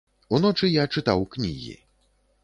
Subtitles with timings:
[0.35, 1.75] Уночы я чытаў кнігі.